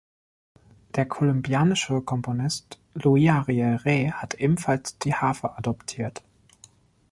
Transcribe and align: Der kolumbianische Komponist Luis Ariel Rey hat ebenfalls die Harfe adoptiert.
Der 0.95 1.05
kolumbianische 1.05 2.01
Komponist 2.01 2.79
Luis 2.95 3.29
Ariel 3.29 3.75
Rey 3.75 4.09
hat 4.11 4.33
ebenfalls 4.33 4.97
die 4.97 5.13
Harfe 5.13 5.55
adoptiert. 5.59 6.23